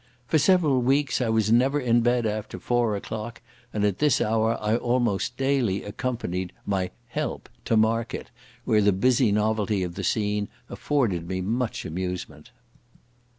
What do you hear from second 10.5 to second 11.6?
afforded me